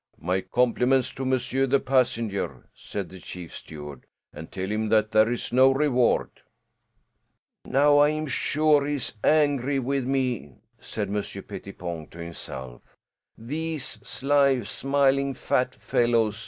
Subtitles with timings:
[0.19, 5.31] "My compliments to monsieur the passenger," said the chief steward, "and tell him that there
[5.31, 6.41] is no reward."
[7.65, 12.81] "Now I am sure he is angry with me," said Monsieur Pettipon to himself.
[13.37, 16.39] "These sly, smiling, fat fellows!